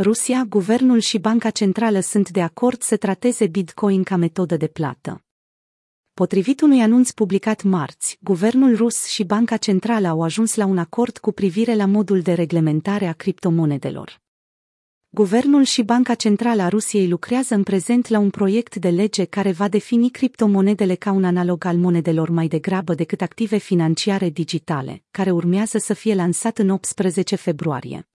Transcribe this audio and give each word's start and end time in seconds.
Rusia, 0.00 0.44
guvernul 0.48 0.98
și 0.98 1.18
Banca 1.18 1.50
Centrală 1.50 2.00
sunt 2.00 2.30
de 2.30 2.42
acord 2.42 2.82
să 2.82 2.96
trateze 2.96 3.46
Bitcoin 3.46 4.02
ca 4.02 4.16
metodă 4.16 4.56
de 4.56 4.66
plată. 4.66 5.24
Potrivit 6.14 6.60
unui 6.60 6.80
anunț 6.80 7.10
publicat 7.10 7.62
marți, 7.62 8.18
guvernul 8.20 8.76
rus 8.76 9.06
și 9.06 9.24
Banca 9.24 9.56
Centrală 9.56 10.08
au 10.08 10.22
ajuns 10.22 10.54
la 10.54 10.64
un 10.64 10.78
acord 10.78 11.18
cu 11.18 11.32
privire 11.32 11.74
la 11.74 11.86
modul 11.86 12.20
de 12.20 12.32
reglementare 12.32 13.06
a 13.06 13.12
criptomonedelor. 13.12 14.20
Guvernul 15.08 15.62
și 15.62 15.82
Banca 15.82 16.14
Centrală 16.14 16.62
a 16.62 16.68
Rusiei 16.68 17.08
lucrează 17.08 17.54
în 17.54 17.62
prezent 17.62 18.08
la 18.08 18.18
un 18.18 18.30
proiect 18.30 18.76
de 18.76 18.88
lege 18.88 19.24
care 19.24 19.52
va 19.52 19.68
defini 19.68 20.10
criptomonedele 20.10 20.94
ca 20.94 21.10
un 21.10 21.24
analog 21.24 21.64
al 21.64 21.76
monedelor 21.76 22.28
mai 22.28 22.48
degrabă 22.48 22.94
decât 22.94 23.20
active 23.20 23.56
financiare 23.56 24.28
digitale, 24.28 25.02
care 25.10 25.30
urmează 25.30 25.78
să 25.78 25.94
fie 25.94 26.14
lansat 26.14 26.58
în 26.58 26.68
18 26.68 27.36
februarie. 27.36 28.08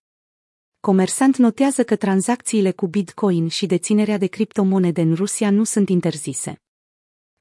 Comersant 0.84 1.36
notează 1.36 1.84
că 1.84 1.96
tranzacțiile 1.96 2.70
cu 2.70 2.86
Bitcoin 2.86 3.48
și 3.48 3.66
deținerea 3.66 4.18
de 4.18 4.26
criptomonede 4.26 5.00
în 5.00 5.14
Rusia 5.14 5.50
nu 5.50 5.64
sunt 5.64 5.88
interzise. 5.88 6.62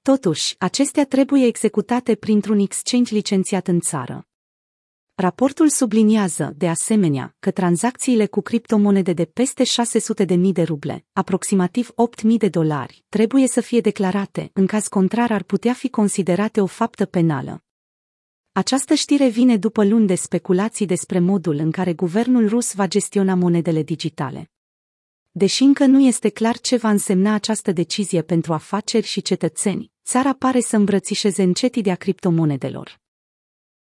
Totuși, 0.02 0.56
acestea 0.58 1.06
trebuie 1.06 1.46
executate 1.46 2.16
printr-un 2.16 2.60
exchange 2.60 3.14
licențiat 3.14 3.68
în 3.68 3.80
țară. 3.80 4.28
Raportul 5.16 5.70
subliniază, 5.70 6.54
de 6.58 6.70
asemenea, 6.70 7.36
că 7.40 7.52
tranzacțiile 7.52 8.26
cu 8.26 8.42
criptomonede 8.42 9.14
de 9.14 9.26
peste 9.26 9.64
600.000 9.64 10.38
de 10.38 10.64
ruble, 10.64 11.06
aproximativ 11.14 11.90
8.000 11.90 12.38
de 12.38 12.50
dolari, 12.50 13.06
trebuie 13.10 13.48
să 13.48 13.62
fie 13.62 13.80
declarate, 13.80 14.50
în 14.54 14.66
caz 14.66 14.88
contrar 14.88 15.32
ar 15.32 15.44
putea 15.44 15.74
fi 15.74 15.90
considerate 15.90 16.62
o 16.62 16.66
faptă 16.66 17.06
penală. 17.06 17.63
Această 18.56 18.94
știre 18.94 19.28
vine 19.28 19.58
după 19.58 19.86
luni 19.86 20.08
de 20.08 20.16
speculații 20.16 20.86
despre 20.86 21.20
modul 21.20 21.56
în 21.56 21.72
care 21.72 21.94
guvernul 21.94 22.48
rus 22.48 22.74
va 22.74 22.88
gestiona 22.88 23.36
monedele 23.36 23.84
digitale. 23.84 24.52
Deși 25.32 25.64
încă 25.64 25.86
nu 25.86 26.00
este 26.00 26.30
clar 26.30 26.58
ce 26.60 26.76
va 26.76 26.90
însemna 26.90 27.34
această 27.34 27.72
decizie 27.72 28.22
pentru 28.22 28.54
afaceri 28.54 29.06
și 29.06 29.22
cetățeni, 29.22 29.92
țara 30.06 30.34
pare 30.34 30.60
să 30.60 30.76
îmbrățișeze 30.76 31.44
încet 31.44 31.76
ideea 31.76 31.96
criptomonedelor. 31.96 33.00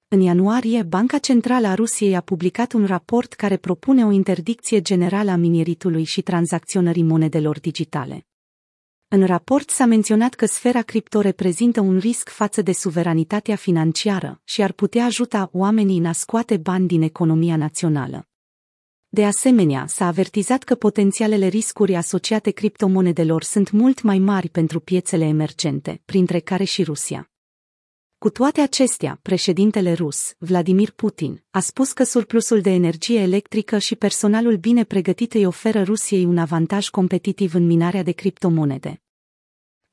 În 0.07 0.19
ianuarie, 0.21 0.83
Banca 0.83 1.17
Centrală 1.17 1.67
a 1.67 1.73
Rusiei 1.73 2.15
a 2.15 2.21
publicat 2.21 2.71
un 2.71 2.85
raport 2.85 3.33
care 3.33 3.57
propune 3.57 4.05
o 4.05 4.11
interdicție 4.11 4.81
generală 4.81 5.31
a 5.31 5.35
minieritului 5.35 6.03
și 6.03 6.21
tranzacționării 6.21 7.03
monedelor 7.03 7.59
digitale. 7.59 8.27
În 9.15 9.25
raport 9.25 9.69
s-a 9.69 9.85
menționat 9.85 10.33
că 10.33 10.45
sfera 10.45 10.81
cripto 10.81 11.21
reprezintă 11.21 11.81
un 11.81 11.97
risc 11.97 12.29
față 12.29 12.61
de 12.61 12.71
suveranitatea 12.71 13.55
financiară 13.55 14.41
și 14.43 14.61
ar 14.61 14.71
putea 14.71 15.05
ajuta 15.05 15.49
oamenii 15.51 15.97
în 15.97 16.05
a 16.05 16.11
scoate 16.11 16.57
bani 16.57 16.87
din 16.87 17.01
economia 17.01 17.55
națională. 17.55 18.27
De 19.09 19.25
asemenea, 19.25 19.85
s-a 19.87 20.07
avertizat 20.07 20.63
că 20.63 20.75
potențialele 20.75 21.47
riscuri 21.47 21.95
asociate 21.95 22.51
criptomonedelor 22.51 23.43
sunt 23.43 23.71
mult 23.71 24.01
mai 24.01 24.19
mari 24.19 24.49
pentru 24.49 24.79
piețele 24.79 25.25
emergente, 25.25 26.01
printre 26.05 26.39
care 26.39 26.63
și 26.63 26.83
Rusia. 26.83 27.31
Cu 28.17 28.29
toate 28.29 28.61
acestea, 28.61 29.19
președintele 29.21 29.93
rus, 29.93 30.33
Vladimir 30.37 30.91
Putin, 30.91 31.43
a 31.51 31.59
spus 31.59 31.91
că 31.91 32.03
surplusul 32.03 32.61
de 32.61 32.69
energie 32.69 33.19
electrică 33.19 33.77
și 33.77 33.95
personalul 33.95 34.55
bine 34.55 34.83
pregătit 34.83 35.33
îi 35.33 35.45
oferă 35.45 35.83
Rusiei 35.83 36.25
un 36.25 36.37
avantaj 36.37 36.89
competitiv 36.89 37.53
în 37.53 37.65
minarea 37.65 38.03
de 38.03 38.11
criptomonede. 38.11 39.02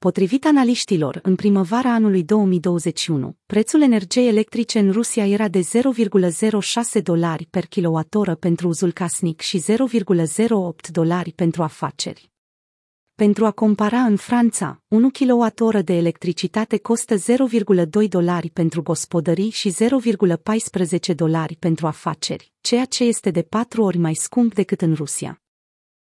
Potrivit 0.07 0.45
analiștilor, 0.45 1.19
în 1.23 1.35
primăvara 1.35 1.93
anului 1.93 2.25
2021, 2.25 3.37
prețul 3.47 3.83
energiei 3.83 4.29
electrice 4.29 4.79
în 4.79 4.91
Rusia 4.91 5.27
era 5.27 5.49
de 5.49 5.61
0,06 5.61 7.03
dolari 7.03 7.47
per 7.51 7.67
kilowattoră 7.67 8.35
pentru 8.35 8.69
uzul 8.69 8.93
casnic 8.93 9.41
și 9.41 9.63
0,08 9.63 10.91
dolari 10.93 11.33
pentru 11.33 11.63
afaceri. 11.63 12.31
Pentru 13.15 13.45
a 13.45 13.51
compara 13.51 14.01
în 14.01 14.17
Franța, 14.17 14.83
1 14.89 15.11
kWh 15.11 15.79
de 15.85 15.93
electricitate 15.93 16.79
costă 16.79 17.15
0,2 18.03 18.09
dolari 18.09 18.51
pentru 18.51 18.83
gospodării 18.83 19.51
și 19.51 19.75
0,14 21.11 21.15
dolari 21.15 21.57
pentru 21.57 21.87
afaceri, 21.87 22.53
ceea 22.61 22.85
ce 22.85 23.05
este 23.05 23.31
de 23.31 23.43
patru 23.43 23.83
ori 23.83 23.99
mai 23.99 24.15
scump 24.15 24.55
decât 24.55 24.81
în 24.81 24.95
Rusia. 24.95 25.40